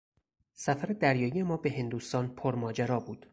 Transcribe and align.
سفر 0.53 0.87
دریایی 0.93 1.43
ما 1.43 1.57
به 1.57 1.71
هندوستان 1.71 2.27
پرماجرا 2.27 2.99
بود. 2.99 3.25